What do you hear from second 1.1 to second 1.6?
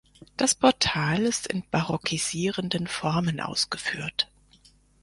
ist